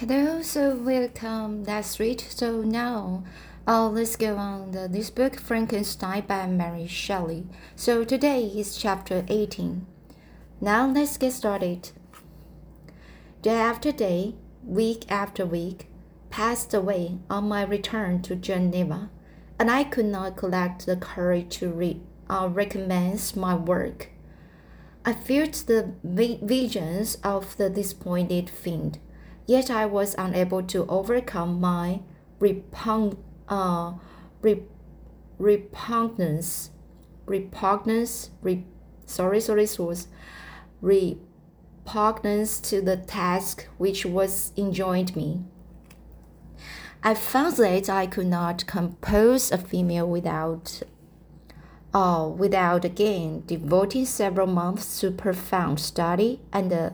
Hello, 0.00 0.40
so 0.40 0.76
welcome. 0.76 1.64
That's 1.64 2.00
it. 2.00 2.22
So 2.30 2.62
now, 2.62 3.22
uh, 3.68 3.86
let's 3.86 4.16
go 4.16 4.34
on 4.36 4.70
the, 4.70 4.88
this 4.88 5.10
book, 5.10 5.38
Frankenstein 5.38 6.24
by 6.26 6.46
Mary 6.46 6.86
Shelley. 6.86 7.46
So 7.76 8.02
today 8.06 8.44
is 8.46 8.78
chapter 8.78 9.26
18. 9.28 9.84
Now 10.58 10.86
let's 10.86 11.18
get 11.18 11.34
started. 11.34 11.90
Day 13.42 13.56
after 13.56 13.92
day, 13.92 14.36
week 14.64 15.04
after 15.10 15.44
week, 15.44 15.88
passed 16.30 16.72
away 16.72 17.18
on 17.28 17.50
my 17.50 17.62
return 17.62 18.22
to 18.22 18.36
Geneva, 18.36 19.10
and 19.58 19.70
I 19.70 19.84
could 19.84 20.06
not 20.06 20.34
collect 20.34 20.86
the 20.86 20.96
courage 20.96 21.58
to 21.58 21.68
re- 21.68 22.00
uh, 22.30 22.48
recommence 22.50 23.36
my 23.36 23.54
work. 23.54 24.08
I 25.04 25.12
feared 25.12 25.52
the 25.52 25.92
visions 26.02 27.16
of 27.16 27.54
the 27.58 27.68
disappointed 27.68 28.48
fiend 28.48 28.98
Yet 29.50 29.68
I 29.68 29.84
was 29.84 30.14
unable 30.16 30.62
to 30.62 30.86
overcome 30.86 31.60
my 31.60 32.02
uh, 33.48 33.94
repugnance, 35.40 36.70
repugnance, 37.26 38.30
re, 38.42 38.64
sorry, 39.06 39.40
sorry, 39.40 39.66
source, 39.66 40.06
repugnance 40.80 42.60
to 42.60 42.80
the 42.80 42.96
task 42.96 43.66
which 43.76 44.06
was 44.06 44.52
enjoined 44.56 45.16
me. 45.16 45.42
I 47.02 47.14
found 47.14 47.56
that 47.56 47.90
I 47.90 48.06
could 48.06 48.28
not 48.28 48.64
compose 48.68 49.50
a 49.50 49.58
female 49.58 50.08
without 50.08 50.80
uh, 51.92 52.30
without 52.36 52.84
again 52.84 53.42
devoting 53.46 54.06
several 54.06 54.46
months 54.46 55.00
to 55.00 55.10
profound 55.10 55.80
study 55.80 56.40
and 56.52 56.72
uh, 56.72 56.90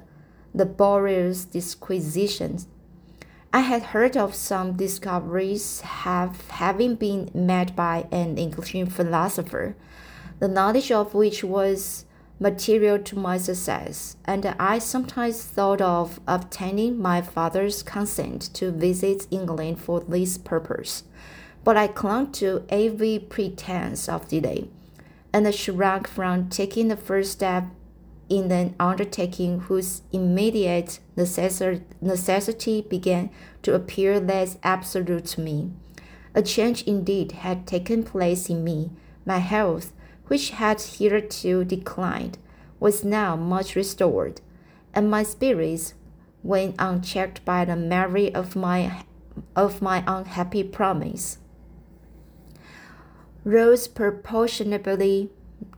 laborious 0.56 1.44
disquisitions. 1.44 2.66
I 3.52 3.60
had 3.60 3.82
heard 3.94 4.16
of 4.16 4.34
some 4.34 4.72
discoveries 4.72 5.82
have 5.82 6.48
having 6.50 6.96
been 6.96 7.30
made 7.34 7.76
by 7.76 8.06
an 8.10 8.38
English 8.38 8.72
philosopher, 8.90 9.76
the 10.38 10.48
knowledge 10.48 10.90
of 10.90 11.14
which 11.14 11.44
was 11.44 12.04
material 12.38 12.98
to 12.98 13.16
my 13.16 13.38
success, 13.38 14.16
and 14.24 14.44
I 14.58 14.78
sometimes 14.78 15.42
thought 15.42 15.80
of 15.80 16.20
obtaining 16.26 17.00
my 17.00 17.22
father's 17.22 17.82
consent 17.82 18.52
to 18.54 18.70
visit 18.70 19.26
England 19.30 19.80
for 19.80 20.00
this 20.00 20.36
purpose. 20.36 21.04
But 21.64 21.76
I 21.76 21.86
clung 21.86 22.32
to 22.32 22.64
every 22.68 23.18
pretense 23.18 24.08
of 24.08 24.28
delay, 24.28 24.68
and 25.32 25.52
shrunk 25.54 26.08
from 26.08 26.48
taking 26.48 26.88
the 26.88 26.96
first 26.96 27.32
step 27.32 27.64
in 28.28 28.50
an 28.50 28.74
undertaking 28.80 29.60
whose 29.60 30.02
immediate 30.12 30.98
necessity 31.16 32.82
began 32.82 33.30
to 33.62 33.74
appear 33.74 34.18
less 34.18 34.58
absolute 34.62 35.24
to 35.24 35.40
me. 35.40 35.70
A 36.34 36.42
change 36.42 36.82
indeed 36.82 37.32
had 37.32 37.66
taken 37.66 38.02
place 38.02 38.50
in 38.50 38.64
me. 38.64 38.90
My 39.24 39.38
health, 39.38 39.92
which 40.26 40.50
had 40.50 40.80
hitherto 40.80 41.64
declined, 41.64 42.38
was 42.80 43.04
now 43.04 43.36
much 43.36 43.74
restored, 43.76 44.40
and 44.92 45.10
my 45.10 45.22
spirits, 45.22 45.94
when 46.42 46.74
unchecked 46.78 47.44
by 47.44 47.64
the 47.64 47.76
memory 47.76 48.34
of 48.34 48.54
my 48.54 49.04
of 49.54 49.82
my 49.82 50.02
unhappy 50.06 50.62
promise, 50.62 51.38
rose 53.44 53.86
proportionably, 53.86 55.28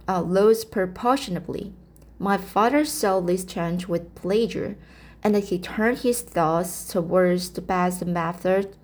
uh, 0.07 0.23
rose 0.25 0.65
proportionably 0.65 1.73
my 2.19 2.37
father 2.37 2.85
saw 2.85 3.21
this 3.21 3.45
change 3.45 3.87
with 3.87 4.15
pleasure, 4.15 4.77
and 5.23 5.37
he 5.37 5.59
turned 5.59 5.99
his 5.99 6.21
thoughts 6.23 6.87
towards 6.89 7.51
the 7.51 7.61
best 7.61 8.05
method 8.05 8.77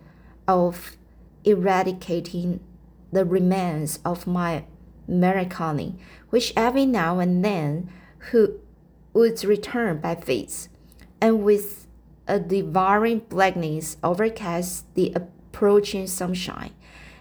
of 0.47 0.97
eradicating 1.45 2.61
the 3.13 3.25
remains 3.25 3.99
of 4.05 4.27
my 4.27 4.65
melancholy, 5.07 5.95
which 6.31 6.53
every 6.57 6.87
now 6.87 7.19
and 7.19 7.45
then 7.45 7.91
who 8.31 8.59
would 9.13 9.45
return 9.45 9.99
by 9.99 10.15
fits, 10.15 10.69
and 11.21 11.45
with 11.45 11.87
a 12.27 12.41
devouring 12.41 13.21
blackness 13.29 13.97
overcast 14.03 14.93
the 14.95 15.13
approaching 15.15 16.07
sunshine. 16.07 16.73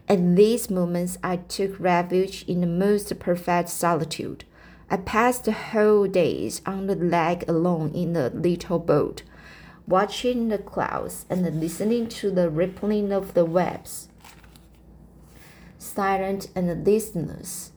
At 0.07 0.35
these 0.35 0.69
moments 0.69 1.17
I 1.23 1.37
took 1.37 1.79
refuge 1.79 2.43
in 2.47 2.61
the 2.61 2.67
most 2.67 3.17
perfect 3.19 3.69
solitude 3.69 4.45
I 4.93 4.97
passed 4.97 5.47
whole 5.47 6.05
days 6.05 6.61
on 6.67 6.85
the 6.85 6.93
lake 6.93 7.49
alone 7.49 7.93
in 7.95 8.13
the 8.13 8.29
little 8.29 8.77
boat, 8.77 9.23
watching 9.87 10.49
the 10.49 10.59
clouds 10.59 11.25
and 11.31 11.59
listening 11.59 12.07
to 12.09 12.29
the 12.29 12.47
rippling 12.47 13.11
of 13.11 13.33
the 13.33 13.43
waves. 13.43 14.09
Silent 15.79 16.49
and 16.53 16.85
listless, 16.85 17.71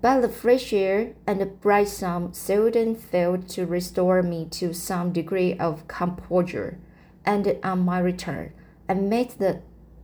but 0.00 0.22
the 0.22 0.28
fresh 0.28 0.72
air 0.72 1.12
and 1.24 1.40
the 1.40 1.46
bright 1.46 1.86
sun 1.86 2.34
seldom 2.34 2.96
failed 2.96 3.48
to 3.50 3.64
restore 3.64 4.20
me 4.20 4.48
to 4.50 4.74
some 4.74 5.12
degree 5.12 5.56
of 5.58 5.86
composure, 5.86 6.80
and 7.24 7.60
on 7.62 7.84
my 7.84 8.00
return, 8.00 8.52
I 8.88 8.94
met 8.94 9.38
the 9.38 9.60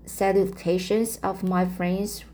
salutations 0.06 1.16
of 1.24 1.42
my 1.42 1.66
friends 1.66 2.24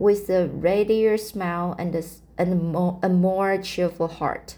with 0.00 0.28
a 0.28 0.48
readier 0.48 1.16
smile 1.16 1.76
and 1.78 1.94
a 1.94 2.02
and 2.38 2.72
more, 2.72 2.98
a 3.02 3.08
more 3.08 3.58
cheerful 3.58 4.08
heart. 4.08 4.56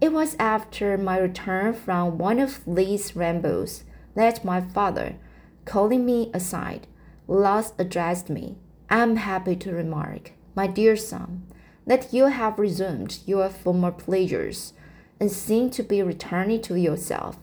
It 0.00 0.12
was 0.12 0.36
after 0.38 0.98
my 0.98 1.18
return 1.18 1.72
from 1.72 2.18
one 2.18 2.38
of 2.38 2.60
these 2.66 3.16
rambles 3.16 3.84
that 4.14 4.44
my 4.44 4.60
father, 4.60 5.16
calling 5.64 6.04
me 6.04 6.30
aside, 6.34 6.86
last 7.26 7.74
addressed 7.78 8.28
me. 8.28 8.56
I 8.90 8.98
am 9.02 9.16
happy 9.16 9.56
to 9.56 9.72
remark, 9.72 10.32
my 10.54 10.66
dear 10.66 10.96
son, 10.96 11.46
that 11.86 12.12
you 12.12 12.26
have 12.26 12.58
resumed 12.58 13.18
your 13.26 13.48
former 13.48 13.90
pleasures 13.90 14.72
and 15.18 15.30
seem 15.30 15.70
to 15.70 15.82
be 15.82 16.02
returning 16.02 16.60
to 16.62 16.74
yourself, 16.74 17.38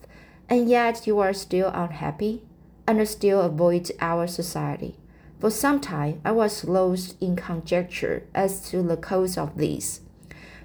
and 0.49 0.69
yet 0.69 1.07
you 1.07 1.19
are 1.19 1.33
still 1.33 1.69
unhappy 1.73 2.43
and 2.88 3.07
still 3.07 3.41
avoid 3.41 3.91
our 3.99 4.28
society. 4.28 4.97
For 5.41 5.50
some 5.50 5.81
time, 5.81 6.22
I 6.24 6.34
was 6.34 6.66
lost 6.66 7.18
in 7.19 7.35
conjecture 7.35 8.28
as 8.35 8.69
to 8.69 8.84
the 8.84 8.96
cause 8.96 9.40
of 9.40 9.57
this. 9.57 10.02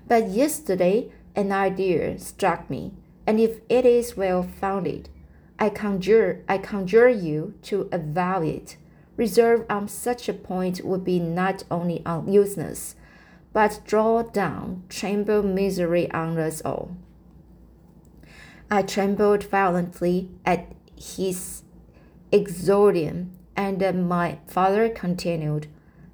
But 0.06 0.28
yesterday, 0.28 1.10
an 1.34 1.50
idea 1.50 2.18
struck 2.18 2.68
me, 2.68 2.92
and 3.26 3.40
if 3.40 3.60
it 3.70 3.86
is 3.86 4.18
well 4.18 4.42
founded, 4.42 5.08
I 5.58 5.70
conjure, 5.70 6.44
I 6.46 6.58
conjure 6.58 7.08
you 7.08 7.54
to 7.62 7.88
avow 7.90 8.42
it. 8.42 8.76
Reserve 9.16 9.64
on 9.70 9.88
such 9.88 10.28
a 10.28 10.34
point 10.34 10.84
would 10.84 11.04
be 11.04 11.20
not 11.20 11.64
only 11.70 12.02
useless, 12.26 12.96
but 13.54 13.80
draw 13.86 14.24
down, 14.24 14.82
tremble 14.90 15.42
misery 15.42 16.10
on 16.10 16.36
us 16.36 16.60
all. 16.66 16.94
I 18.70 18.82
trembled 18.82 19.44
violently 19.44 20.28
at 20.44 20.70
his 20.94 21.62
exordium 22.30 23.30
and 23.56 24.08
my 24.08 24.38
father 24.46 24.88
continued, 24.88 25.66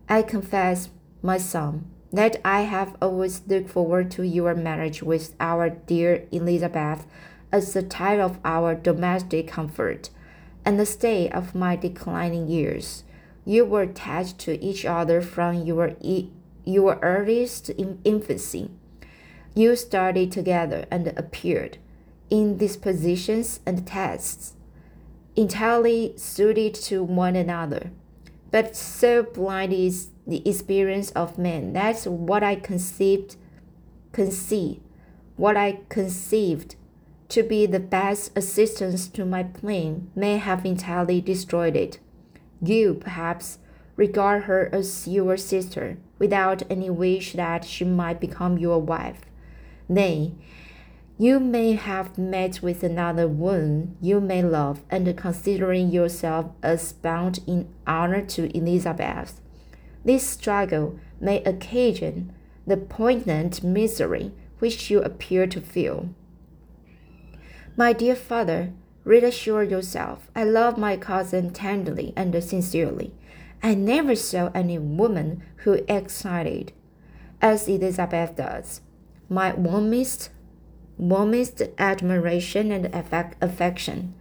I 0.08 0.22
confess, 0.22 0.88
my 1.22 1.38
son, 1.38 1.86
that 2.12 2.36
I 2.44 2.62
have 2.62 2.96
always 3.00 3.42
looked 3.46 3.70
forward 3.70 4.10
to 4.12 4.22
your 4.22 4.54
marriage 4.54 5.02
with 5.02 5.34
our 5.40 5.70
dear 5.70 6.26
Elizabeth 6.30 7.06
as 7.50 7.72
the 7.72 7.82
type 7.82 8.20
of 8.20 8.38
our 8.44 8.74
domestic 8.74 9.48
comfort 9.48 10.10
and 10.64 10.78
the 10.78 10.86
stay 10.86 11.28
of 11.30 11.54
my 11.54 11.76
declining 11.76 12.48
years. 12.48 13.04
You 13.44 13.64
were 13.64 13.82
attached 13.82 14.38
to 14.40 14.62
each 14.62 14.84
other 14.84 15.20
from 15.20 15.62
your, 15.64 15.96
e 16.00 16.28
your 16.64 16.98
earliest 17.02 17.70
in 17.70 17.98
infancy. 18.04 18.70
You 19.54 19.74
studied 19.74 20.30
together 20.32 20.86
and 20.90 21.08
appeared 21.08 21.78
in 22.30 22.56
dispositions 22.56 23.60
and 23.66 23.86
tests 23.86 24.54
entirely 25.36 26.14
suited 26.16 26.74
to 26.74 27.02
one 27.02 27.36
another. 27.36 27.90
But 28.50 28.76
so 28.76 29.22
blind 29.22 29.72
is 29.72 30.08
the 30.26 30.46
experience 30.48 31.10
of 31.12 31.38
man. 31.38 31.72
That's 31.72 32.06
what 32.06 32.42
I 32.42 32.56
conceived, 32.56 33.36
conceive, 34.12 34.80
what 35.36 35.56
I 35.56 35.80
conceived 35.88 36.76
to 37.30 37.42
be 37.42 37.64
the 37.64 37.80
best 37.80 38.30
assistance 38.36 39.08
to 39.08 39.24
my 39.24 39.42
plan 39.42 40.10
may 40.14 40.36
have 40.36 40.66
entirely 40.66 41.22
destroyed 41.22 41.76
it. 41.76 41.98
You, 42.60 42.94
perhaps, 42.94 43.58
regard 43.96 44.44
her 44.44 44.68
as 44.70 45.08
your 45.08 45.38
sister, 45.38 45.96
without 46.18 46.62
any 46.70 46.90
wish 46.90 47.32
that 47.32 47.64
she 47.64 47.84
might 47.84 48.20
become 48.20 48.58
your 48.58 48.80
wife. 48.80 49.22
Nay, 49.88 50.34
you 51.22 51.38
may 51.38 51.74
have 51.74 52.18
met 52.18 52.60
with 52.62 52.82
another 52.82 53.28
woman 53.28 53.96
you 54.00 54.20
may 54.20 54.42
love, 54.42 54.82
and 54.90 55.16
considering 55.16 55.88
yourself 55.88 56.50
as 56.64 56.92
bound 56.94 57.38
in 57.46 57.68
honor 57.86 58.20
to 58.20 58.56
Elizabeth, 58.56 59.40
this 60.04 60.26
struggle 60.26 60.98
may 61.20 61.40
occasion 61.44 62.32
the 62.66 62.76
poignant 62.76 63.62
misery 63.62 64.32
which 64.58 64.90
you 64.90 65.00
appear 65.02 65.46
to 65.46 65.60
feel. 65.60 66.08
My 67.76 67.92
dear 67.92 68.16
father, 68.16 68.72
Reassure 69.04 69.64
yourself, 69.64 70.28
I 70.34 70.44
love 70.44 70.78
my 70.78 70.96
cousin 70.96 71.50
tenderly 71.50 72.12
and 72.16 72.32
sincerely. 72.42 73.12
I 73.60 73.74
never 73.74 74.14
saw 74.14 74.50
any 74.54 74.78
woman 74.78 75.42
who 75.64 75.84
excited 75.88 76.72
as 77.40 77.68
Elizabeth 77.68 78.36
does. 78.36 78.80
My 79.28 79.52
warmest, 79.54 80.30
warmest 80.96 81.62
admiration 81.78 82.70
and 82.70 82.86
affection. 83.40 84.14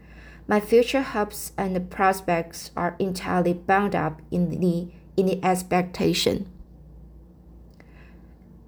My 0.48 0.60
future 0.60 1.02
hopes 1.02 1.52
and 1.58 1.90
prospects 1.90 2.72
are 2.76 2.96
entirely 3.00 3.54
bound 3.54 3.96
up 3.96 4.22
in 4.32 4.50
the 4.60 4.92
in 5.18 5.26
the 5.26 5.44
expectation. 5.44 6.50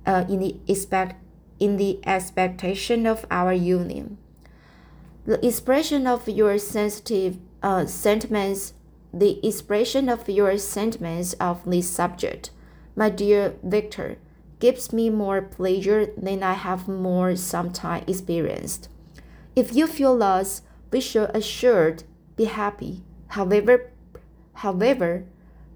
Uh, 0.06 0.26
in 0.30 0.40
the 0.40 0.58
expect 0.68 1.16
in 1.60 1.78
the 1.78 2.00
expectation 2.06 3.06
of 3.06 3.26
our 3.32 3.54
union. 3.54 4.18
The 5.26 5.46
expression 5.46 6.06
of 6.06 6.28
your 6.28 6.58
sensitive 6.58 7.38
uh, 7.62 7.86
sentiments, 7.86 8.74
the 9.14 9.46
expression 9.48 10.10
of 10.10 10.28
your 10.28 10.58
sentiments 10.58 11.34
of 11.34 11.64
this 11.66 11.90
subject, 11.90 12.50
my 12.96 13.10
dear 13.10 13.56
Victor, 13.64 14.18
gives 14.64 14.94
me 14.94 15.10
more 15.10 15.42
pleasure 15.42 16.06
than 16.16 16.42
I 16.42 16.54
have 16.54 16.88
more 16.88 17.36
sometime 17.36 18.02
experienced. 18.08 18.88
If 19.58 19.76
you 19.76 19.88
feel 19.88 20.16
lost, 20.16 20.64
be 20.90 21.02
sure 21.02 21.30
assured, 21.34 22.06
be 22.38 22.46
happy. 22.46 23.04
However, 23.36 23.92
however, 24.54 25.26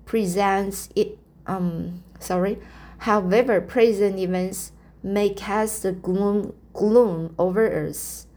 presents 0.06 0.88
it 0.96 1.20
um 1.46 2.02
sorry, 2.20 2.60
however 3.00 3.60
present 3.60 4.20
events 4.20 4.72
may 5.04 5.32
cast 5.32 5.84
a 5.84 5.92
gloom 5.92 6.54
gloom 6.72 7.36
over 7.38 7.68
us. 7.90 8.28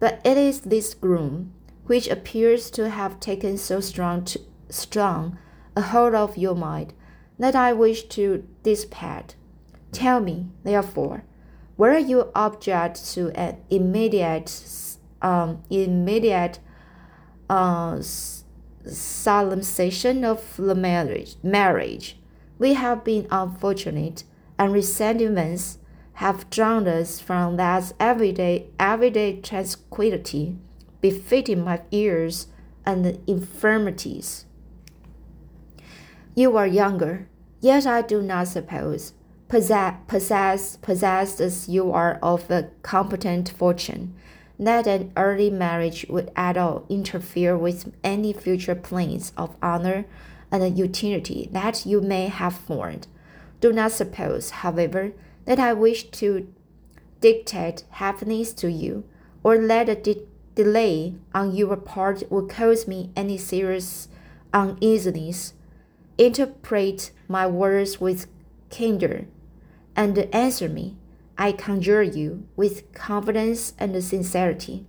But 0.00 0.20
it 0.24 0.36
is 0.36 0.62
this 0.62 0.94
gloom 0.94 1.54
which 1.86 2.08
appears 2.08 2.72
to 2.72 2.90
have 2.90 3.20
taken 3.20 3.56
so 3.56 3.78
strong 3.78 4.24
to, 4.24 4.40
strong 4.68 5.38
a 5.76 5.82
hold 5.82 6.16
of 6.16 6.36
your 6.36 6.56
mind 6.56 6.92
that 7.38 7.54
I 7.54 7.72
wish 7.72 8.02
to 8.16 8.42
dissipate. 8.64 9.36
Tell 9.92 10.20
me, 10.20 10.48
therefore, 10.64 11.24
whether 11.76 11.98
you 11.98 12.30
object 12.34 13.12
to 13.12 13.30
an 13.30 13.58
immediate 13.70 14.98
um, 15.20 15.62
immediate 15.70 16.58
uh, 17.48 18.00
solemnization 18.84 20.24
of 20.24 20.56
the 20.56 20.74
marriage. 20.74 21.36
Marriage. 21.42 22.18
We 22.58 22.74
have 22.74 23.04
been 23.04 23.26
unfortunate, 23.30 24.24
and 24.58 24.72
recent 24.72 25.20
events 25.20 25.78
have 26.14 26.50
drawn 26.50 26.86
us 26.86 27.20
from 27.20 27.56
that 27.56 27.92
everyday 27.98 28.68
everyday 28.78 29.40
tranquility 29.40 30.56
befitting 31.00 31.64
my 31.64 31.80
years 31.90 32.48
and 32.84 33.18
infirmities. 33.26 34.46
You 36.34 36.56
are 36.56 36.66
younger, 36.66 37.28
yet 37.60 37.86
I 37.86 38.02
do 38.02 38.22
not 38.22 38.48
suppose, 38.48 39.12
possess, 39.52 39.94
possess, 40.06 40.76
possessed 40.76 41.38
as 41.38 41.68
you 41.68 41.92
are 41.92 42.18
of 42.22 42.50
a 42.50 42.70
competent 42.80 43.50
fortune, 43.50 44.14
that 44.58 44.86
an 44.86 45.12
early 45.14 45.50
marriage 45.50 46.06
would 46.08 46.30
at 46.34 46.56
all 46.56 46.86
interfere 46.88 47.54
with 47.54 47.92
any 48.02 48.32
future 48.32 48.74
plans 48.74 49.30
of 49.36 49.54
honor 49.62 50.06
and 50.50 50.78
utility 50.78 51.50
that 51.52 51.84
you 51.84 52.00
may 52.00 52.28
have 52.28 52.54
formed. 52.54 53.06
Do 53.60 53.74
not 53.74 53.92
suppose, 53.92 54.48
however, 54.64 55.12
that 55.44 55.58
I 55.58 55.74
wish 55.74 56.04
to 56.12 56.50
dictate 57.20 57.84
happiness 57.90 58.54
to 58.54 58.70
you, 58.70 59.04
or 59.44 59.56
let 59.58 59.86
a 59.90 59.94
de 59.94 60.16
delay 60.54 61.14
on 61.34 61.54
your 61.54 61.76
part 61.76 62.22
would 62.30 62.48
cause 62.48 62.88
me 62.88 63.10
any 63.14 63.36
serious 63.36 64.08
uneasiness. 64.54 65.52
Interpret 66.16 67.10
my 67.28 67.46
words 67.46 68.00
with 68.00 68.28
candor, 68.70 69.26
and 69.96 70.18
answer 70.34 70.68
me, 70.68 70.96
I 71.38 71.52
conjure 71.52 72.02
you, 72.02 72.46
with 72.56 72.92
confidence 72.92 73.74
and 73.78 74.02
sincerity. 74.02 74.86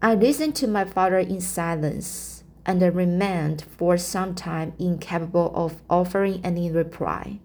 I 0.00 0.14
listened 0.14 0.56
to 0.56 0.66
my 0.66 0.84
father 0.84 1.18
in 1.18 1.40
silence, 1.40 2.44
and 2.64 2.82
remained 2.82 3.64
for 3.76 3.96
some 3.96 4.34
time 4.34 4.74
incapable 4.78 5.50
of 5.54 5.80
offering 5.88 6.40
any 6.44 6.70
reply. 6.70 7.40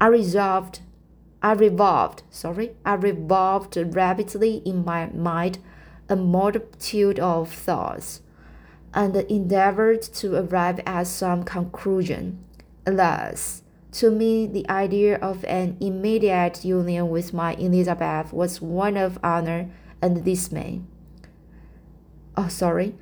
I 0.00 0.08
resolved 0.08 0.80
I 1.40 1.52
revolved, 1.52 2.24
sorry, 2.30 2.72
I 2.84 2.94
revolved 2.94 3.76
rapidly 3.76 4.56
in 4.64 4.84
my 4.84 5.06
mind 5.06 5.58
a 6.08 6.16
multitude 6.16 7.20
of 7.20 7.52
thoughts, 7.52 8.22
and 8.92 9.14
endeavored 9.14 10.02
to 10.02 10.34
arrive 10.34 10.80
at 10.84 11.06
some 11.06 11.44
conclusion. 11.44 12.44
Alas, 12.84 13.62
to 13.98 14.12
me, 14.12 14.46
the 14.46 14.64
idea 14.70 15.16
of 15.16 15.44
an 15.46 15.76
immediate 15.80 16.64
union 16.64 17.08
with 17.10 17.34
my 17.34 17.54
Elizabeth 17.54 18.32
was 18.32 18.60
one 18.60 18.96
of 18.96 19.18
honor 19.24 19.68
and 20.00 20.24
dismay. 20.24 20.82
Oh, 22.36 22.46
sorry. 22.46 22.94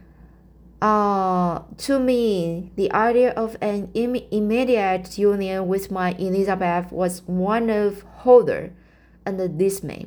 Uh, 0.81 1.60
to 1.76 1.98
me, 1.98 2.72
the 2.76 2.90
idea 2.93 3.32
of 3.32 3.58
an 3.60 3.90
Im 3.93 4.16
immediate 4.31 5.19
union 5.19 5.69
with 5.69 5.90
my 5.90 6.12
Elizabeth 6.12 6.90
was 6.90 7.20
one 7.26 7.69
of 7.69 8.00
horror 8.25 8.70
and 9.26 9.58
dismay. 9.58 10.06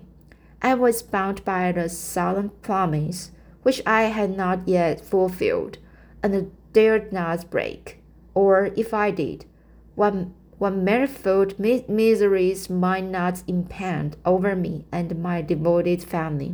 I 0.59 0.74
was 0.74 1.03
bound 1.03 1.45
by 1.45 1.68
a 1.68 1.88
solemn 1.88 2.50
promise 2.63 3.30
which 3.62 3.83
I 3.85 4.03
had 4.03 4.35
not 4.35 4.68
yet 4.68 5.06
fulfilled, 5.06 5.77
and 6.24 6.51
dared 6.74 7.13
not 7.13 7.51
break. 7.51 8.01
Or 8.33 8.71
if 8.75 8.92
I 8.92 9.12
did, 9.12 9.45
what, 9.94 10.15
what 10.59 10.75
manifold 10.75 11.57
miseries 11.57 12.69
might 12.69 13.06
not 13.06 13.41
impend 13.47 14.17
over 14.25 14.56
me 14.56 14.85
and 14.91 15.21
my 15.21 15.41
devoted 15.41 16.03
family. 16.03 16.53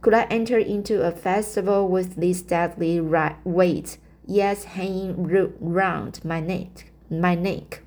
Could 0.00 0.14
I 0.14 0.22
enter 0.24 0.58
into 0.58 1.02
a 1.02 1.12
festival 1.12 1.88
with 1.88 2.16
this 2.16 2.40
deadly 2.42 3.00
weight 3.00 3.98
yet 4.26 4.64
hanging 4.64 5.54
round 5.60 6.24
my 6.24 6.40
neck, 6.40 6.90
my 7.10 7.34
neck, 7.34 7.82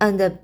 and 0.00 0.18
the, 0.18 0.38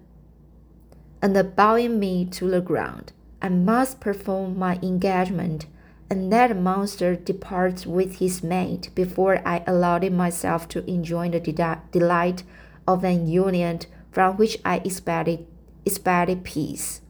and 1.22 1.56
bowing 1.56 1.98
me 1.98 2.24
to 2.26 2.50
the 2.50 2.60
ground? 2.60 3.12
I 3.40 3.48
must 3.48 4.00
perform 4.00 4.58
my 4.58 4.80
engagement 4.82 5.66
and 6.10 6.32
that 6.32 6.56
monster 6.56 7.14
departs 7.14 7.86
with 7.86 8.16
his 8.16 8.42
mate 8.42 8.90
before 8.94 9.40
I 9.46 9.62
allowed 9.66 10.10
myself 10.10 10.66
to 10.68 10.90
enjoy 10.90 11.28
the 11.28 11.78
delight 11.92 12.42
of 12.88 13.04
an 13.04 13.28
union 13.28 13.78
from 14.10 14.36
which 14.36 14.58
I 14.64 14.78
expected, 14.78 15.46
expected 15.86 16.42
peace 16.42 17.02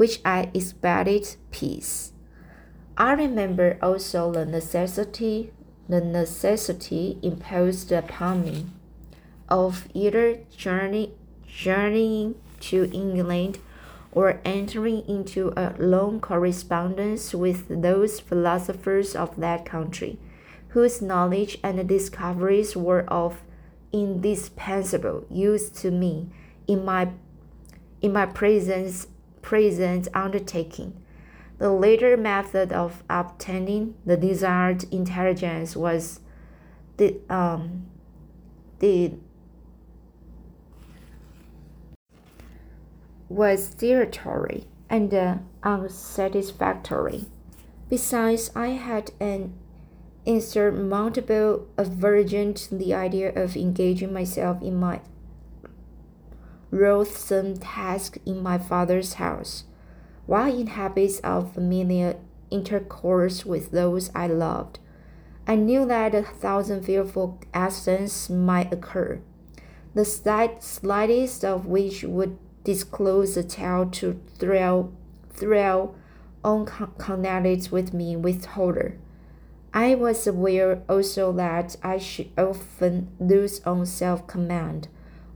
which 0.00 0.18
I 0.24 0.48
expected 0.54 1.36
peace. 1.50 2.12
I 2.96 3.12
remember 3.12 3.76
also 3.82 4.32
the 4.32 4.46
necessity 4.46 5.52
the 5.90 6.00
necessity 6.00 7.18
imposed 7.20 7.92
upon 7.92 8.44
me 8.44 8.66
of 9.50 9.88
either 9.92 10.38
journey, 10.56 11.12
journeying 11.46 12.36
to 12.60 12.88
England 12.94 13.58
or 14.12 14.40
entering 14.42 15.06
into 15.06 15.52
a 15.54 15.74
long 15.78 16.18
correspondence 16.18 17.34
with 17.34 17.66
those 17.68 18.20
philosophers 18.20 19.14
of 19.14 19.36
that 19.36 19.66
country, 19.66 20.18
whose 20.68 21.02
knowledge 21.02 21.58
and 21.62 21.86
discoveries 21.86 22.74
were 22.74 23.04
of 23.08 23.42
indispensable 23.92 25.24
use 25.30 25.68
to 25.70 25.90
me 25.90 26.28
in 26.66 26.84
my 26.84 27.10
in 28.00 28.12
my 28.12 28.26
presence 28.26 29.06
present 29.42 30.08
undertaking. 30.14 31.00
The 31.58 31.70
later 31.70 32.16
method 32.16 32.72
of 32.72 33.02
obtaining 33.10 33.94
the 34.06 34.16
desired 34.16 34.84
intelligence 34.90 35.76
was 35.76 36.20
the, 36.96 37.16
um, 37.28 37.86
the 38.78 39.12
was 43.28 43.70
dilatory 43.74 44.66
and 44.88 45.12
uh, 45.12 45.36
unsatisfactory. 45.62 47.26
Besides, 47.88 48.50
I 48.56 48.68
had 48.68 49.12
an 49.20 49.52
insurmountable 50.30 51.66
aversion 51.76 52.54
to 52.54 52.76
the 52.76 52.94
idea 52.94 53.32
of 53.34 53.56
engaging 53.56 54.12
myself 54.12 54.62
in 54.62 54.76
my 54.76 55.00
loathsome 56.70 57.56
task 57.56 58.16
in 58.24 58.42
my 58.42 58.56
father's 58.56 59.14
house, 59.14 59.64
while 60.26 60.54
in 60.54 60.68
habits 60.68 61.18
of 61.20 61.54
familiar 61.54 62.16
intercourse 62.50 63.44
with 63.44 63.70
those 63.72 64.10
I 64.14 64.28
loved. 64.28 64.78
I 65.46 65.56
knew 65.56 65.84
that 65.86 66.14
a 66.14 66.22
thousand 66.22 66.84
fearful 66.84 67.40
accidents 67.52 68.30
might 68.30 68.72
occur, 68.72 69.20
the 69.94 70.04
slight, 70.04 70.62
slightest 70.62 71.44
of 71.44 71.66
which 71.66 72.04
would 72.04 72.38
disclose 72.62 73.34
the 73.34 73.42
tale 73.42 73.86
to 73.90 74.20
thrill, 74.38 74.92
thrill 75.30 75.96
unconnected 76.44 77.70
with 77.70 77.92
me 77.92 78.16
with 78.16 78.44
horror. 78.44 78.96
I 79.72 79.94
was 79.94 80.26
aware 80.26 80.82
also 80.88 81.32
that 81.34 81.76
I 81.82 81.98
should 81.98 82.30
often 82.36 83.08
lose 83.20 83.60
on 83.64 83.86
self 83.86 84.26
command, 84.26 84.88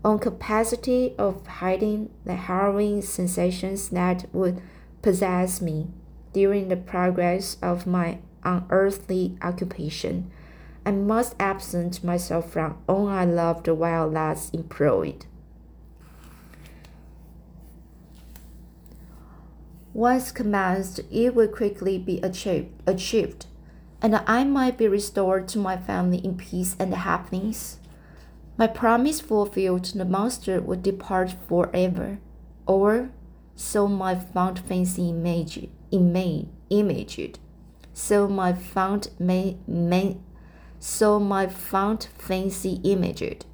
on 0.04 0.18
capacity 0.18 1.14
of 1.18 1.46
hiding 1.46 2.10
the 2.24 2.34
harrowing 2.34 3.02
sensations 3.02 3.90
that 3.90 4.26
would 4.32 4.60
possess 5.02 5.60
me 5.60 5.86
during 6.32 6.68
the 6.68 6.76
progress 6.76 7.58
of 7.62 7.86
my 7.86 8.18
unearthly 8.42 9.38
occupation. 9.40 10.30
I 10.84 10.90
must 10.90 11.36
absent 11.38 12.02
myself 12.02 12.50
from 12.50 12.78
all 12.88 13.08
I 13.08 13.24
loved 13.24 13.68
while 13.68 14.10
thus 14.10 14.50
employed. 14.50 15.26
Once 19.94 20.32
commenced, 20.32 21.00
it 21.10 21.36
would 21.36 21.52
quickly 21.52 21.98
be 21.98 22.18
achieved, 22.18 22.68
achieved, 22.84 23.46
and 24.04 24.16
I 24.26 24.44
might 24.44 24.76
be 24.76 24.86
restored 24.86 25.48
to 25.48 25.58
my 25.58 25.78
family 25.78 26.18
in 26.18 26.36
peace 26.36 26.76
and 26.78 26.92
happiness. 26.94 27.78
My 28.58 28.66
promise 28.66 29.22
fulfilled, 29.22 29.86
the 29.86 30.04
monster 30.04 30.60
would 30.60 30.82
depart 30.82 31.34
forever, 31.48 32.18
or 32.66 33.08
so 33.56 33.88
my 33.88 34.14
fond 34.14 34.58
fancy 34.58 35.08
imaged. 35.08 35.70
imaged. 35.90 37.38
So 37.94 38.28
my 38.28 38.52
fond 38.52 39.08
may, 39.18 39.56
may, 39.66 40.18
so 40.78 41.18
my 41.18 41.46
fond 41.46 42.08
fancy 42.18 42.80
imaged. 42.84 43.46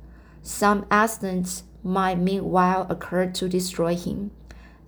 Some 0.43 0.85
accident 0.91 1.63
might 1.85 2.19
meanwhile 2.19 2.89
occur 2.91 3.27
to 3.27 3.49
destroy 3.49 3.95
him 3.95 4.33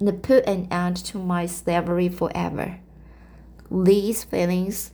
and 0.00 0.22
put 0.24 0.44
an 0.44 0.66
end 0.72 0.96
to 1.04 1.18
my 1.18 1.46
slavery 1.46 2.08
forever. 2.08 2.80
These 3.70 4.24
feelings 4.24 4.90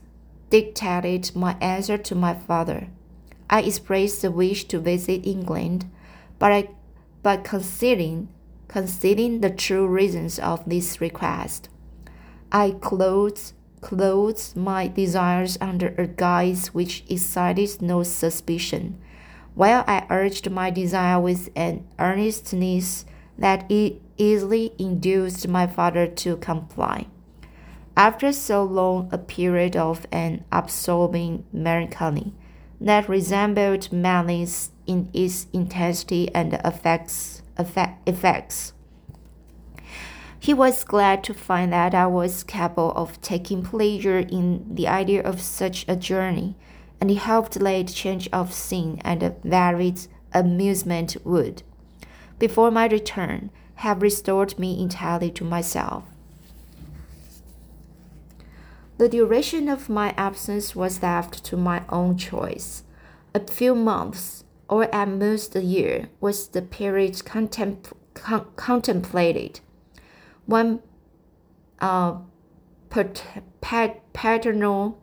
dictated 0.49 1.35
my 1.35 1.55
answer 1.61 1.97
to 1.97 2.15
my 2.15 2.33
father. 2.33 2.87
I 3.49 3.61
expressed 3.61 4.21
the 4.21 4.31
wish 4.31 4.65
to 4.65 4.79
visit 4.79 5.25
England, 5.25 5.89
but 6.37 6.51
I, 6.51 6.69
but 7.23 7.43
considering 7.43 8.29
considering 8.67 9.41
the 9.41 9.49
true 9.49 9.87
reasons 9.87 10.37
of 10.39 10.63
this 10.69 11.01
request, 11.01 11.69
I 12.51 12.71
clothed 12.79 13.53
clothed 13.81 14.55
my 14.55 14.87
desires 14.87 15.57
under 15.61 15.95
a 15.97 16.05
guise 16.05 16.67
which 16.67 17.03
excited 17.09 17.81
no 17.81 18.03
suspicion, 18.03 18.99
while 19.55 19.83
I 19.87 20.05
urged 20.09 20.49
my 20.51 20.69
desire 20.69 21.19
with 21.19 21.49
an 21.55 21.87
earnestness 21.97 23.05
that 23.37 23.69
it 23.71 24.01
easily 24.17 24.73
induced 24.77 25.47
my 25.47 25.65
father 25.65 26.07
to 26.07 26.37
comply. 26.37 27.07
After 27.99 28.31
so 28.31 28.63
long 28.63 29.09
a 29.11 29.17
period 29.17 29.75
of 29.75 30.07
an 30.09 30.45
absorbing 30.53 31.43
melancholy 31.51 32.31
that 32.79 33.09
resembled 33.09 33.91
malice 33.91 34.71
in 34.87 35.09
its 35.13 35.47
intensity 35.51 36.33
and 36.33 36.53
effects, 36.63 37.41
effect, 37.57 38.07
effects, 38.07 38.71
he 40.39 40.53
was 40.53 40.85
glad 40.85 41.25
to 41.25 41.33
find 41.33 41.73
that 41.73 41.93
I 41.93 42.07
was 42.07 42.45
capable 42.45 42.93
of 42.93 43.19
taking 43.19 43.63
pleasure 43.63 44.19
in 44.19 44.73
the 44.73 44.87
idea 44.87 45.21
of 45.21 45.41
such 45.41 45.83
a 45.89 45.97
journey, 45.97 46.55
and 47.01 47.09
he 47.09 47.17
hoped 47.17 47.59
late 47.59 47.89
change 47.89 48.29
of 48.31 48.53
scene 48.53 49.01
and 49.03 49.35
varied 49.43 49.99
amusement 50.33 51.17
would, 51.25 51.63
before 52.39 52.71
my 52.71 52.87
return, 52.87 53.49
have 53.83 54.01
restored 54.01 54.57
me 54.57 54.81
entirely 54.81 55.31
to 55.31 55.43
myself. 55.43 56.05
The 58.99 59.07
duration 59.07 59.69
of 59.69 59.87
my 59.87 60.13
absence 60.17 60.75
was 60.75 61.01
left 61.01 61.45
to 61.45 61.55
my 61.55 61.83
own 61.87 62.17
choice. 62.17 62.83
A 63.33 63.39
few 63.39 63.73
months, 63.73 64.43
or 64.67 64.93
at 64.93 65.07
most 65.07 65.55
a 65.55 65.63
year, 65.63 66.09
was 66.19 66.49
the 66.49 66.61
period 66.61 67.23
con- 67.23 67.47
contemplated. 68.57 69.61
One 70.45 70.81
uh, 71.79 72.17
pat- 72.89 73.23
pat- 73.61 74.01
paternal 74.11 74.99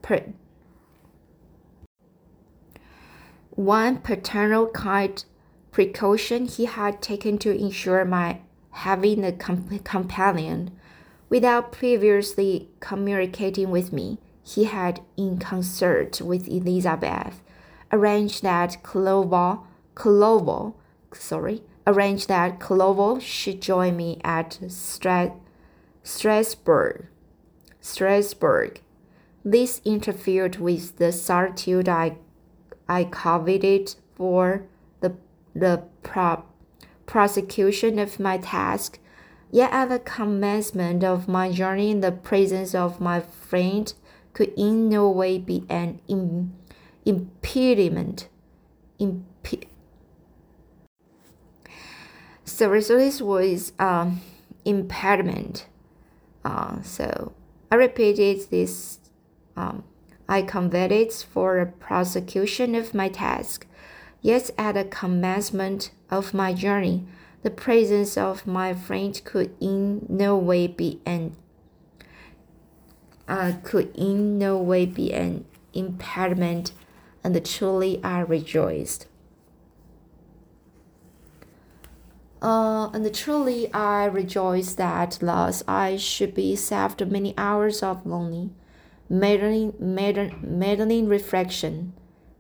one 3.49 3.97
paternal 3.97 4.67
kind 4.67 5.25
precaution 5.73 6.45
he 6.45 6.67
had 6.67 7.01
taken 7.01 7.39
to 7.39 7.51
ensure 7.51 8.05
my 8.05 8.41
having 8.73 9.25
a 9.25 9.33
comp- 9.33 9.85
companion 9.85 10.73
without 11.29 11.73
previously 11.73 12.69
communicating 12.81 13.71
with 13.71 13.93
me. 13.93 14.19
He 14.43 14.65
had, 14.65 15.01
in 15.17 15.39
concert 15.39 16.21
with 16.21 16.47
Elizabeth, 16.49 17.43
arranged 17.93 18.43
that 18.43 18.83
Clover, 18.83 19.59
Clover, 19.95 20.73
sorry, 21.13 21.63
arranged 21.87 22.29
that 22.29 22.61
Clover 22.61 23.21
should 23.21 23.61
join 23.61 23.97
me 23.97 24.21
at 24.23 24.59
Stra- 24.69 25.35
Strasbourg. 26.03 27.07
Strasbourg. 27.81 28.81
This 29.45 29.81
interfered 29.85 30.57
with 30.57 30.97
the 30.99 31.13
solitude 31.13 31.89
I, 31.89 32.17
I 32.89 33.05
coveted 33.05 33.95
for 34.15 34.67
the 35.01 35.17
the 35.55 35.85
prop 36.03 36.53
prosecution 37.07 37.99
of 37.99 38.19
my 38.21 38.39
task, 38.39 38.99
yet 39.51 39.73
at 39.73 39.89
the 39.89 39.99
commencement 39.99 41.05
of 41.05 41.29
my 41.29 41.51
journey, 41.51 41.95
the 41.95 42.13
presence 42.13 42.75
of 42.75 43.01
my 43.01 43.21
friend 43.21 43.93
could 44.33 44.53
in 44.57 44.89
no 44.89 45.09
way 45.09 45.39
be 45.39 45.65
an 45.69 46.01
Im- 46.09 46.55
impediment. 47.05 48.29
Imp- 48.99 49.25
so 52.45 52.71
this 52.71 53.21
was 53.21 53.73
um, 53.79 54.21
impediment. 54.65 55.67
Uh, 56.45 56.81
so 56.83 57.33
I 57.71 57.75
repeated 57.75 58.51
this. 58.51 58.99
Um, 59.57 59.85
I 60.29 60.43
convened 60.43 61.13
for 61.13 61.59
the 61.59 61.71
prosecution 61.71 62.75
of 62.75 62.95
my 62.95 63.09
task. 63.09 63.67
Yet 64.23 64.51
at 64.57 64.73
the 64.73 64.85
commencement 64.85 65.91
of 66.11 66.33
my 66.35 66.53
journey, 66.53 67.05
the 67.47 67.51
presence 67.53 68.19
of 68.19 68.45
my 68.45 68.75
friend 68.75 69.21
could 69.23 69.55
in 69.61 70.05
no 70.09 70.37
way 70.37 70.67
be 70.67 71.01
an 71.07 71.37
uh, 73.29 73.53
could 73.63 73.95
in 73.95 74.37
no 74.37 74.59
way 74.59 74.85
be 74.85 75.13
an 75.13 75.45
impediment, 75.73 76.73
and 77.23 77.47
truly 77.47 78.03
I 78.03 78.19
rejoiced. 78.23 79.07
Uh, 82.43 82.91
and 82.91 83.15
truly 83.15 83.73
I 83.73 84.07
rejoiced 84.07 84.77
that 84.79 85.19
thus 85.21 85.63
I 85.69 85.97
should 85.97 86.35
be 86.35 86.57
saved 86.57 87.09
many 87.13 87.33
hours 87.39 87.81
of 87.81 88.05
lonely, 88.05 88.51
maddening, 89.09 89.73
maddening 89.79 91.07
reflection 91.07 91.93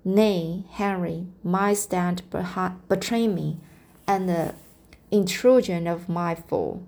Nay, 0.04 0.64
Henry, 0.70 1.28
my 1.44 1.74
stand 1.74 2.22
betray 2.88 3.28
me, 3.28 3.60
and 4.08 4.28
the 4.28 4.54
intrusion 5.10 5.86
of 5.86 6.08
my 6.08 6.34
foe. 6.34 6.82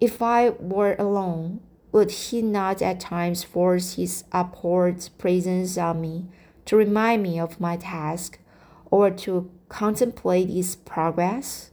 If 0.00 0.22
I 0.22 0.50
were 0.50 0.94
alone, 0.98 1.60
would 1.92 2.10
he 2.10 2.42
not 2.42 2.80
at 2.80 3.00
times 3.00 3.42
force 3.42 3.94
his 3.94 4.24
abhorred 4.32 5.08
presence 5.18 5.76
on 5.76 6.00
me 6.00 6.26
to 6.66 6.76
remind 6.76 7.22
me 7.22 7.40
of 7.40 7.60
my 7.60 7.76
task, 7.76 8.38
or 8.90 9.10
to 9.10 9.50
contemplate 9.68 10.48
its 10.48 10.76
progress? 10.76 11.70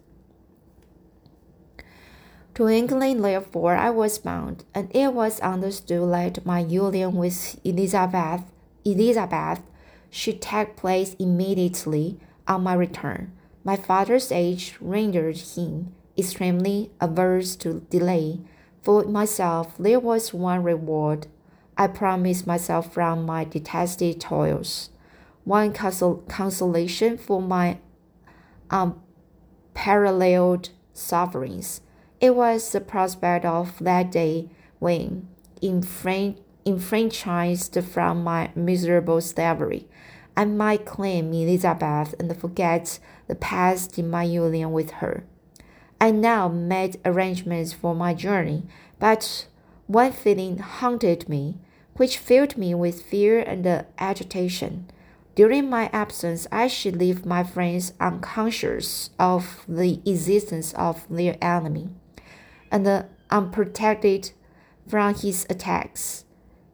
To 2.56 2.68
England, 2.68 3.24
therefore, 3.24 3.76
I 3.76 3.92
was 3.92 4.18
bound, 4.18 4.66
and 4.74 4.90
it 4.96 5.14
was 5.14 5.40
understood 5.42 6.12
that 6.12 6.44
my 6.44 6.60
union 6.60 7.14
with 7.14 7.60
Elizabeth, 7.64 8.42
Elizabeth 8.84 9.62
should 10.10 10.42
take 10.42 10.76
place 10.76 11.16
immediately 11.20 12.20
on 12.48 12.64
my 12.64 12.74
return. 12.74 13.32
My 13.68 13.76
father's 13.76 14.32
age 14.32 14.78
rendered 14.80 15.36
him 15.36 15.92
extremely 16.18 16.90
averse 17.02 17.58
to 17.58 17.82
delay. 17.90 18.40
For 18.82 19.04
myself, 19.04 19.78
there 19.78 20.00
was 20.00 20.34
one 20.34 20.64
reward 20.64 21.28
I 21.78 21.88
promised 21.88 22.48
myself 22.48 22.94
from 22.94 23.26
my 23.26 23.44
detested 23.44 24.22
toils, 24.22 24.90
one 25.44 25.74
consol- 25.74 26.26
consolation 26.30 27.18
for 27.18 27.42
my 27.42 27.80
unparalleled 28.72 30.70
sufferings. 30.94 31.82
It 32.22 32.38
was 32.38 32.72
the 32.72 32.80
prospect 32.80 33.44
of 33.44 33.78
that 33.80 34.14
day 34.14 34.48
when, 34.80 35.28
enfranchised 36.66 37.84
from 37.84 38.24
my 38.24 38.50
miserable 38.56 39.20
slavery. 39.20 39.90
I 40.38 40.46
might 40.46 40.86
claim 40.86 41.34
Elizabeth 41.34 42.16
and 42.18 42.40
forget 42.40 43.00
the 43.28 43.36
past 43.36 43.98
in 44.00 44.10
my 44.10 44.24
union 44.24 44.72
with 44.72 44.92
her. 44.92 45.24
I 46.00 46.12
now 46.12 46.48
made 46.48 47.00
arrangements 47.04 47.74
for 47.74 47.96
my 47.96 48.14
journey, 48.14 48.64
but 49.00 49.48
one 49.88 50.12
feeling 50.12 50.60
haunted 50.60 51.28
me, 51.28 51.58
which 51.96 52.18
filled 52.18 52.58
me 52.58 52.76
with 52.76 53.02
fear 53.02 53.40
and 53.40 53.86
agitation. 53.98 54.90
During 55.34 55.70
my 55.70 55.90
absence, 55.94 56.48
I 56.52 56.68
should 56.68 56.96
leave 56.96 57.26
my 57.26 57.44
friends 57.44 57.94
unconscious 58.00 59.12
of 59.20 59.66
the 59.68 60.02
existence 60.06 60.74
of 60.74 61.06
their 61.10 61.38
enemy, 61.42 61.90
and 62.72 63.06
unprotected 63.30 64.32
from 64.88 65.16
his 65.16 65.46
attacks. 65.50 66.26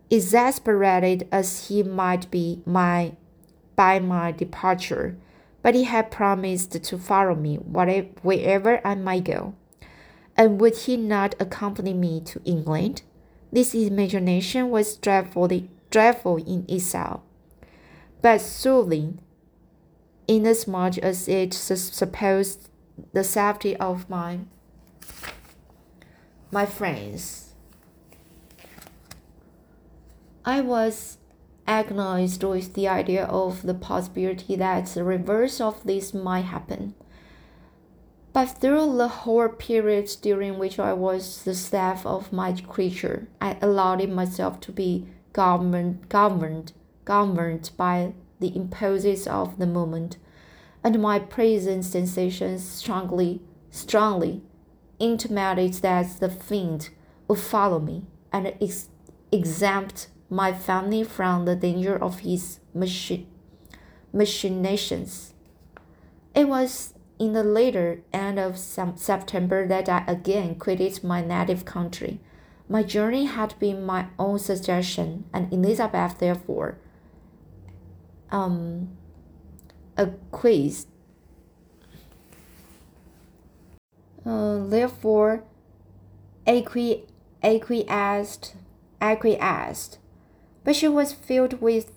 Exasperated 0.09 1.27
as 1.31 1.67
he 1.67 1.83
might 1.83 2.29
be 2.29 2.61
my, 2.65 3.13
by 3.75 3.99
my 3.99 4.31
departure, 4.31 5.17
but 5.63 5.73
he 5.73 5.85
had 5.85 6.11
promised 6.11 6.83
to 6.83 6.97
follow 6.99 7.33
me 7.33 7.55
wherever 7.55 8.85
I 8.85 8.93
might 8.93 9.23
go. 9.23 9.55
And 10.37 10.61
would 10.61 10.77
he 10.77 10.97
not 10.97 11.33
accompany 11.39 11.93
me 11.93 12.21
to 12.25 12.41
England? 12.45 13.01
This 13.51 13.73
imagination 13.73 14.69
was 14.69 14.95
dreadfully 14.95 15.71
dreadful 15.89 16.37
in 16.37 16.65
itself 16.67 17.21
but 18.23 18.39
soothing, 18.39 19.19
inasmuch 20.29 20.97
as 20.99 21.27
it 21.27 21.53
supposed 21.53 22.69
the 23.11 23.23
safety 23.23 23.75
of 23.75 24.09
my 24.09 24.39
my 26.49 26.65
friends. 26.65 27.53
I 30.45 30.61
was 30.61 31.17
agonized 31.67 32.43
with 32.43 32.73
the 32.73 32.87
idea 32.87 33.25
of 33.25 33.61
the 33.63 33.73
possibility 33.73 34.55
that 34.55 34.85
the 34.87 35.03
reverse 35.03 35.61
of 35.61 35.83
this 35.83 36.13
might 36.13 36.45
happen. 36.45 36.93
But 38.33 38.57
through 38.59 38.97
the 38.97 39.07
whole 39.07 39.49
period 39.49 40.09
during 40.21 40.57
which 40.57 40.79
I 40.79 40.93
was 40.93 41.43
the 41.43 41.53
staff 41.53 42.05
of 42.05 42.33
my 42.33 42.53
creature, 42.53 43.27
I 43.39 43.57
allowed 43.61 44.09
myself 44.09 44.59
to 44.61 44.71
be 44.71 45.07
governed, 45.33 46.09
governed 46.09 46.73
governed 47.05 47.71
by 47.77 48.13
the 48.39 48.55
impulses 48.55 49.27
of 49.27 49.57
the 49.57 49.67
moment, 49.67 50.17
and 50.83 51.01
my 51.01 51.19
present 51.19 51.85
sensations 51.85 52.67
strongly, 52.67 53.41
strongly 53.71 54.41
intimated 54.99 55.73
that 55.75 56.19
the 56.19 56.29
fiend 56.29 56.89
would 57.27 57.39
follow 57.39 57.79
me 57.79 58.03
and 58.31 58.47
ex 58.61 58.89
exempt 59.31 60.07
my 60.33 60.51
family 60.51 61.03
from 61.03 61.45
the 61.45 61.55
danger 61.55 61.95
of 61.95 62.19
his 62.19 62.59
machi 62.73 63.27
machinations. 64.11 65.33
It 66.33 66.47
was 66.47 66.95
in 67.19 67.33
the 67.33 67.43
later 67.43 68.01
end 68.11 68.39
of 68.39 68.57
September 68.57 69.67
that 69.67 69.87
I 69.87 70.03
again 70.07 70.55
quitted 70.55 71.03
my 71.03 71.23
native 71.23 71.65
country. 71.65 72.19
My 72.67 72.81
journey 72.81 73.25
had 73.25 73.53
been 73.59 73.85
my 73.85 74.07
own 74.17 74.39
suggestion, 74.39 75.25
and 75.31 75.53
Elizabeth, 75.53 76.17
therefore, 76.17 76.79
um, 78.31 78.89
a 79.95 80.07
quiz. 80.31 80.87
Uh, 84.25 84.65
therefore, 84.65 85.43
acqui 86.47 87.03
acquiesced, 87.43 88.55
acquiesced, 89.01 89.99
but 90.63 90.75
she 90.75 90.87
was 90.87 91.13
filled 91.13 91.61
with 91.61 91.91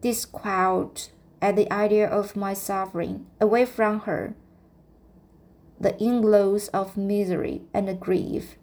disquiet 0.00 1.10
at 1.40 1.56
the 1.56 1.72
idea 1.72 2.06
of 2.06 2.36
my 2.36 2.54
suffering 2.54 3.26
away 3.40 3.64
from 3.64 4.00
her. 4.00 4.34
The 5.78 5.92
inglows 5.94 6.68
of 6.74 6.96
misery 6.96 7.62
and 7.72 7.98
grief. 7.98 8.56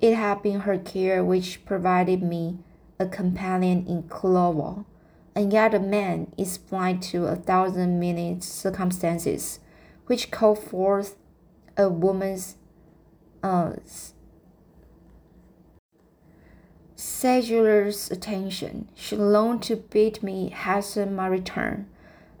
It 0.00 0.14
had 0.14 0.42
been 0.42 0.60
her 0.60 0.78
care 0.78 1.24
which 1.24 1.64
provided 1.64 2.22
me 2.22 2.58
a 2.98 3.06
companion 3.06 3.86
in 3.86 4.04
Clover 4.04 4.84
and 5.34 5.52
yet 5.52 5.74
a 5.74 5.80
man 5.80 6.32
is 6.38 6.58
blind 6.58 7.02
to 7.02 7.26
a 7.26 7.36
thousand 7.36 7.98
minute 7.98 8.42
circumstances 8.44 9.58
which 10.06 10.30
call 10.30 10.54
forth 10.54 11.16
a 11.76 11.88
woman's 11.88 12.56
uh, 13.42 13.72
sedulous 17.04 18.10
attention. 18.10 18.88
She 18.94 19.14
longed 19.14 19.62
to 19.64 19.76
bid 19.76 20.22
me 20.22 20.48
hasten 20.48 21.14
my 21.14 21.26
return. 21.26 21.86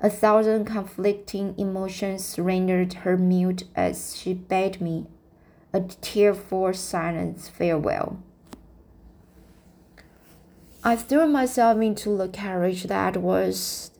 A 0.00 0.08
thousand 0.08 0.64
conflicting 0.64 1.54
emotions 1.58 2.38
rendered 2.38 2.94
her 3.04 3.18
mute 3.18 3.64
as 3.76 4.16
she 4.16 4.32
bade 4.32 4.80
me 4.80 5.06
a 5.74 5.80
tearful 5.80 6.72
silent 6.72 7.40
farewell. 7.40 8.22
I 10.82 10.96
threw 10.96 11.26
myself 11.26 11.80
into 11.80 12.16
the 12.16 12.28
carriage 12.28 12.84
that 12.84 13.18
was 13.18 13.90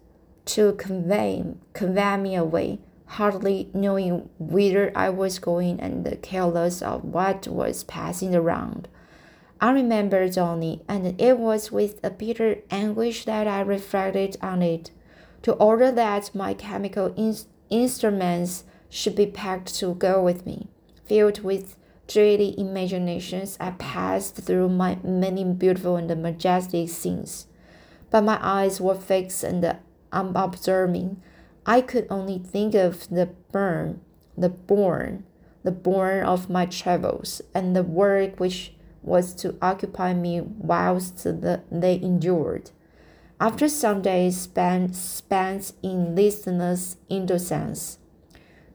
to 0.46 0.72
convey 0.74 1.44
convey 1.74 2.16
me 2.16 2.37
away, 2.37 2.79
hardly 3.07 3.68
knowing 3.74 4.31
whither 4.38 4.92
I 4.94 5.11
was 5.11 5.38
going 5.38 5.79
and 5.81 6.18
careless 6.22 6.81
of 6.81 7.05
what 7.05 7.48
was 7.48 7.85
passing 7.85 8.35
around. 8.35 8.88
I 9.64 9.70
remembered 9.70 10.37
only, 10.37 10.83
and 10.87 11.18
it 11.18 11.38
was 11.38 11.72
with 11.72 11.98
a 12.05 12.11
bitter 12.11 12.59
anguish 12.70 13.24
that 13.24 13.46
I 13.46 13.62
reflected 13.62 14.37
on 14.42 14.61
it, 14.61 14.90
to 15.40 15.55
order 15.55 15.90
that 15.90 16.35
my 16.35 16.53
chemical 16.53 17.14
in 17.16 17.35
instruments 17.70 18.64
should 18.90 19.16
be 19.16 19.24
packed 19.24 19.74
to 19.77 19.94
go 19.94 20.22
with 20.22 20.44
me, 20.44 20.68
filled 21.07 21.42
with 21.42 21.79
dreary 22.07 22.55
imaginations, 22.59 23.57
I 23.59 23.70
passed 23.70 24.37
through 24.37 24.68
my 24.68 24.98
many 25.03 25.44
beautiful 25.44 25.96
and 25.96 26.22
majestic 26.22 26.90
scenes, 26.90 27.46
but 28.11 28.20
my 28.20 28.38
eyes 28.42 28.83
were 28.83 28.94
fixed 28.94 29.44
and 29.44 29.79
unobserving. 30.12 31.22
I 31.64 31.81
could 31.81 32.07
only 32.11 32.38
think 32.38 32.74
of 32.74 33.09
the 33.09 33.31
burn, 33.50 34.03
the 34.37 34.50
bourne, 34.50 35.24
the 35.62 35.72
bourne 35.72 36.22
of 36.22 36.50
my 36.50 36.66
travels, 36.66 37.40
and 37.55 37.74
the 37.74 37.83
work 37.83 38.38
which 38.38 38.74
was 39.05 39.35
to 39.35 39.57
occupy 39.61 40.14
me 40.14 40.40
whilst 40.40 41.25
the, 41.25 41.62
they 41.71 41.95
endured. 42.01 42.71
After 43.40 43.69
some 43.69 44.01
days 44.01 44.40
spent, 44.40 44.97
spent 44.97 45.73
in 45.83 46.14
listless 46.14 46.97
indolence, 47.09 47.99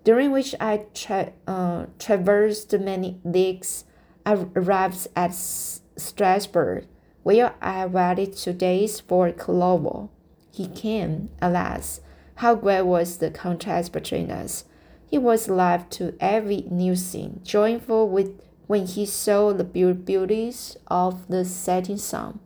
during 0.04 0.32
which 0.32 0.54
I 0.60 0.86
tra 0.94 1.32
uh, 1.48 1.86
traversed 1.98 2.78
many 2.80 3.20
leagues. 3.24 3.86
I 4.26 4.34
arrived 4.56 5.08
at 5.16 5.34
Strasbourg, 5.34 6.86
where 7.24 7.56
I 7.62 7.86
waited 7.86 8.36
two 8.36 8.54
days 8.54 9.00
for 9.00 9.32
Clover. 9.32 10.10
He 10.52 10.68
came, 10.68 11.30
alas, 11.42 12.02
how 12.36 12.56
great 12.56 12.84
was 12.84 13.18
the 13.18 13.32
contrast 13.32 13.92
between 13.92 14.30
us! 14.30 14.66
He 15.10 15.18
was 15.18 15.48
alive 15.48 15.90
to 15.92 16.16
every 16.20 16.66
new 16.70 16.96
scene, 16.96 17.42
joyful 17.44 18.08
with 18.10 18.40
when 18.70 18.86
he 18.86 19.04
saw 19.04 19.52
the 19.52 19.64
beauties 19.64 20.78
of 20.90 21.28
the 21.28 21.44
setting 21.44 21.98
sun, 21.98 22.40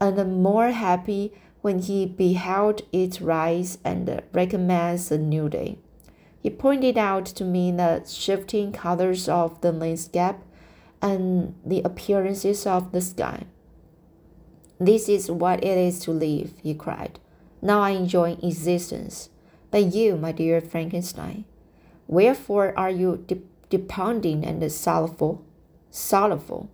and 0.00 0.40
more 0.40 0.70
happy 0.70 1.32
when 1.60 1.80
he 1.80 2.06
beheld 2.06 2.82
it 2.92 3.20
rise 3.20 3.78
and 3.84 4.22
recommence 4.32 5.10
a 5.10 5.18
new 5.18 5.48
day. 5.48 5.76
He 6.40 6.50
pointed 6.50 6.96
out 6.96 7.26
to 7.26 7.44
me 7.44 7.72
the 7.72 8.04
shifting 8.06 8.70
colors 8.70 9.28
of 9.28 9.60
the 9.60 9.72
landscape 9.72 10.36
and 11.02 11.56
the 11.66 11.82
appearances 11.82 12.64
of 12.64 12.92
the 12.92 13.00
sky. 13.00 13.42
This 14.78 15.08
is 15.08 15.32
what 15.32 15.64
it 15.64 15.76
is 15.76 15.98
to 16.04 16.12
live, 16.12 16.52
he 16.62 16.74
cried. 16.74 17.18
Now 17.60 17.80
I 17.80 17.90
enjoy 17.90 18.36
existence. 18.40 19.30
But 19.72 19.92
you, 19.92 20.14
my 20.14 20.30
dear 20.30 20.60
Frankenstein, 20.60 21.44
wherefore 22.06 22.72
are 22.76 22.90
you 22.90 23.24
desponding 23.76 24.44
and 24.44 24.70
sorrowful? 24.70 25.44
Sorrowful. 25.90 26.70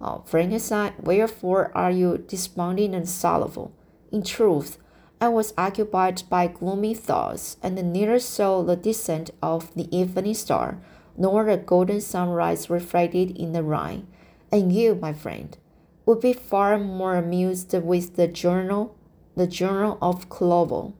Oh, 0.00 0.22
Frankenstein, 0.26 0.94
wherefore 1.00 1.72
are 1.74 1.90
you 1.90 2.18
desponding 2.18 2.94
and 2.94 3.08
sorrowful? 3.08 3.72
In 4.12 4.22
truth, 4.22 4.78
I 5.20 5.28
was 5.28 5.54
occupied 5.56 6.22
by 6.28 6.48
gloomy 6.48 6.94
thoughts, 6.94 7.56
and 7.62 7.92
neither 7.92 8.18
saw 8.18 8.62
the 8.62 8.76
descent 8.76 9.30
of 9.42 9.74
the 9.74 9.88
evening 9.96 10.34
star, 10.34 10.80
nor 11.16 11.44
the 11.44 11.56
golden 11.56 12.00
sunrise 12.00 12.68
reflected 12.68 13.36
in 13.36 13.52
the 13.52 13.62
Rhine. 13.62 14.06
And 14.52 14.72
you, 14.72 14.94
my 14.94 15.12
friend, 15.12 15.56
would 16.04 16.20
be 16.20 16.32
far 16.32 16.78
more 16.78 17.16
amused 17.16 17.72
with 17.72 18.16
the 18.16 18.28
journal, 18.28 18.96
the 19.36 19.46
journal 19.46 19.96
of 20.02 20.28
Clover, 20.28 20.92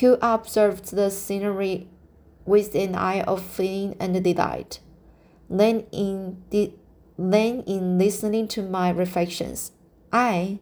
who 0.00 0.16
observed 0.22 0.94
the 0.94 1.10
scenery 1.10 1.88
with 2.48 2.74
an 2.74 2.94
eye 2.94 3.20
of 3.22 3.44
feeling 3.44 3.94
and 4.00 4.24
delight, 4.24 4.80
then 5.50 5.84
in 5.92 6.42
than 7.18 7.60
in 7.62 7.98
listening 7.98 8.48
to 8.48 8.62
my 8.62 8.90
reflections. 8.90 9.72
I, 10.12 10.60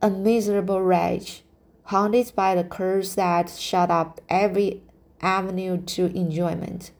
a 0.00 0.08
miserable 0.08 0.80
wretch, 0.80 1.42
haunted 1.84 2.32
by 2.34 2.54
the 2.54 2.64
curse 2.64 3.14
that 3.14 3.50
shut 3.50 3.90
up 3.90 4.20
every 4.28 4.82
avenue 5.20 5.82
to 5.82 6.06
enjoyment. 6.06 6.92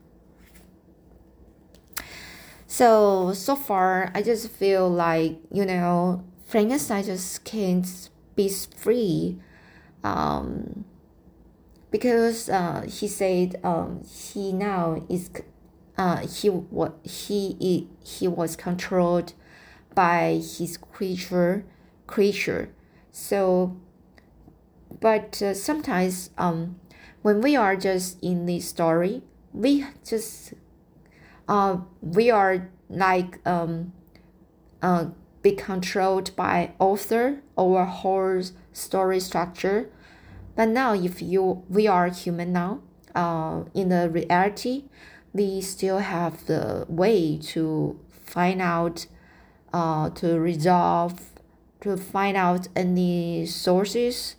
So 2.67 3.33
so 3.33 3.55
far, 3.55 4.11
I 4.13 4.21
just 4.21 4.49
feel 4.49 4.89
like 4.89 5.39
you 5.51 5.65
know 5.65 6.23
Frankenstein 6.45 7.03
just 7.03 7.43
can't 7.45 8.09
be 8.35 8.49
free, 8.49 9.39
um, 10.03 10.85
because 11.91 12.49
uh, 12.49 12.85
he 12.87 13.07
said 13.07 13.59
um, 13.63 14.03
he 14.03 14.53
now 14.53 15.05
is 15.09 15.29
uh, 15.97 16.17
he 16.27 16.49
what 16.49 16.97
he 17.03 17.87
he 18.03 18.27
was 18.27 18.55
controlled 18.55 19.33
by 19.95 20.41
his 20.57 20.77
creature 20.77 21.65
creature. 22.07 22.69
So 23.11 23.77
but 24.99 25.41
uh, 25.41 25.53
sometimes 25.53 26.29
um 26.37 26.79
when 27.21 27.41
we 27.41 27.55
are 27.55 27.75
just 27.75 28.21
in 28.23 28.45
the 28.45 28.59
story 28.59 29.21
we 29.53 29.85
just 30.05 30.53
uh 31.47 31.77
we 32.01 32.29
are 32.29 32.69
like 32.89 33.45
um 33.47 33.93
uh 34.81 35.05
be 35.41 35.51
controlled 35.51 36.35
by 36.35 36.71
author 36.79 37.41
or 37.55 37.85
whole 37.85 38.41
story 38.73 39.19
structure 39.19 39.89
but 40.59 40.67
now 40.67 40.91
if 40.93 41.21
you 41.21 41.63
we 41.69 41.87
are 41.87 42.07
human 42.09 42.51
now 42.51 42.71
uh 43.15 43.63
in 43.73 43.87
the 43.87 44.09
reality 44.09 44.83
we 45.31 45.61
still 45.61 45.99
have 45.99 46.45
the 46.47 46.85
way 46.89 47.37
to 47.37 47.97
find 48.25 48.61
out 48.61 49.05
uh 49.71 50.09
to 50.09 50.39
resolve 50.39 51.13
to 51.81 51.95
find 51.95 52.35
out 52.35 52.67
any 52.75 53.45
sources 53.45 54.35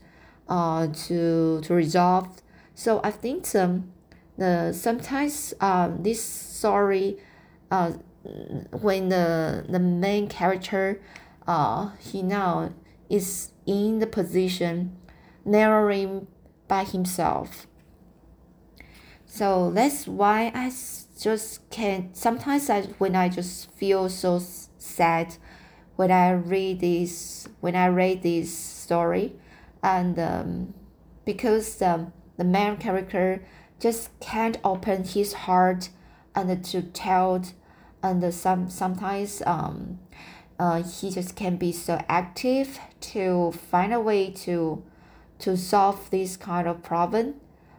uh, 0.48 0.88
to 0.88 1.60
to 1.62 1.74
resolve. 1.74 2.42
So 2.74 3.00
I 3.02 3.10
think 3.10 3.54
um, 3.54 3.92
the 4.36 4.72
sometimes 4.72 5.54
uh, 5.60 5.90
this 5.98 6.22
story 6.22 7.18
uh, 7.70 7.92
when 8.72 9.08
the 9.08 9.64
the 9.68 9.78
main 9.78 10.28
character 10.28 11.00
uh, 11.46 11.90
he 11.98 12.22
now 12.22 12.72
is 13.08 13.52
in 13.66 14.00
the 14.00 14.06
position 14.06 14.96
narrowing 15.44 16.26
by 16.68 16.84
himself. 16.84 17.66
So 19.26 19.70
that's 19.70 20.06
why 20.06 20.50
I 20.54 20.72
just 21.20 21.70
can't. 21.70 22.16
Sometimes 22.16 22.68
I 22.68 22.82
when 22.98 23.14
I 23.14 23.28
just 23.28 23.70
feel 23.72 24.08
so 24.08 24.40
sad 24.78 25.36
when 25.96 26.10
I 26.10 26.32
read 26.32 26.80
this 26.80 27.48
when 27.60 27.76
I 27.76 27.88
read 27.88 28.22
this 28.22 28.52
story, 28.56 29.34
and 29.82 30.18
um, 30.18 30.74
because 31.24 31.80
um, 31.82 32.12
the 32.38 32.44
main 32.44 32.76
character 32.78 33.44
just 33.78 34.18
can't 34.18 34.58
open 34.64 35.04
his 35.04 35.32
heart 35.32 35.90
and 36.34 36.64
to 36.64 36.82
tell, 36.82 37.44
and 38.02 38.34
some 38.34 38.68
sometimes 38.68 39.42
um, 39.46 40.00
uh, 40.58 40.82
he 40.82 41.10
just 41.10 41.36
can 41.36 41.56
be 41.56 41.70
so 41.70 42.02
active 42.08 42.80
to 43.00 43.52
find 43.52 43.94
a 43.94 44.00
way 44.00 44.30
to 44.30 44.82
to 45.40 45.56
solve 45.56 46.10
this 46.10 46.36
kind 46.36 46.66
of 46.68 46.82
problem, 46.82 47.34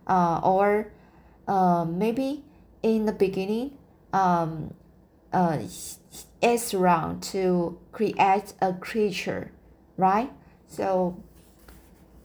uh, 0.08 0.40
or 0.44 0.92
uh, 1.48 1.86
maybe 1.86 2.44
in 2.84 3.06
the 3.06 3.12
beginning 3.12 3.78
um, 4.14 4.74
uh, 5.34 5.60
is 6.42 6.74
wrong 6.74 7.20
to 7.20 7.78
create 7.92 8.54
a 8.62 8.74
creature, 8.74 9.52
right? 9.98 10.32
So 10.68 11.22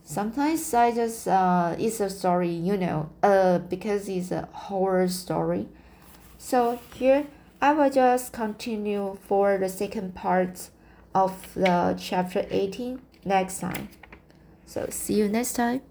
sometimes 0.03 0.73
I 0.73 0.91
just 0.91 1.27
uh, 1.27 1.75
it's 1.77 1.99
a 1.99 2.09
story, 2.09 2.51
you 2.51 2.77
know, 2.77 3.09
uh, 3.23 3.59
because 3.59 4.09
it's 4.09 4.31
a 4.31 4.47
horror 4.51 5.07
story. 5.07 5.67
So 6.37 6.79
here 6.95 7.27
I 7.61 7.73
will 7.73 7.89
just 7.89 8.33
continue 8.33 9.17
for 9.27 9.57
the 9.57 9.69
second 9.69 10.15
part 10.15 10.69
of 11.15 11.53
the 11.55 11.97
chapter 11.99 12.45
18 12.49 13.01
next 13.25 13.59
time. 13.59 13.89
So 14.67 14.85
see 14.91 15.15
you 15.15 15.29
next 15.29 15.53
time. 15.53 15.81